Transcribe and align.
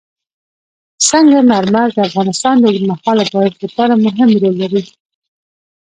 سنگ 1.09 1.31
مرمر 1.49 1.87
د 1.93 1.97
افغانستان 2.09 2.55
د 2.59 2.63
اوږدمهاله 2.67 3.23
پایښت 3.33 3.59
لپاره 3.65 3.93
مهم 4.05 4.29
رول 4.41 4.55
لري. 4.61 4.83